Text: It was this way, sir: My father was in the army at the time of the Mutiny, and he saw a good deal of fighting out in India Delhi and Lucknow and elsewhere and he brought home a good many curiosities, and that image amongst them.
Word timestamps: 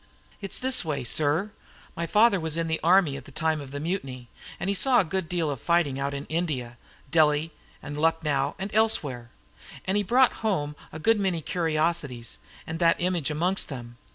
It 0.41 0.49
was 0.49 0.59
this 0.61 0.83
way, 0.83 1.03
sir: 1.03 1.51
My 1.95 2.07
father 2.07 2.39
was 2.39 2.57
in 2.57 2.67
the 2.67 2.79
army 2.83 3.17
at 3.17 3.25
the 3.25 3.31
time 3.31 3.61
of 3.61 3.69
the 3.69 3.79
Mutiny, 3.79 4.29
and 4.59 4.67
he 4.67 4.73
saw 4.73 4.99
a 4.99 5.03
good 5.05 5.29
deal 5.29 5.51
of 5.51 5.61
fighting 5.61 5.99
out 5.99 6.15
in 6.15 6.25
India 6.25 6.79
Delhi 7.11 7.51
and 7.83 7.95
Lucknow 7.99 8.55
and 8.57 8.73
elsewhere 8.73 9.29
and 9.85 9.95
he 9.97 10.01
brought 10.01 10.37
home 10.41 10.75
a 10.91 10.97
good 10.97 11.19
many 11.19 11.39
curiosities, 11.43 12.39
and 12.65 12.79
that 12.79 12.99
image 12.99 13.29
amongst 13.29 13.69
them. 13.69 13.97